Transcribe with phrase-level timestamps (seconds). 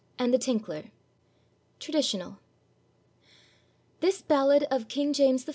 [0.17, 0.85] AND THE TINKLER.
[1.79, 2.39] {72a} (TRADITIONAL.)
[3.99, 5.49] [THIS ballad of _King James I.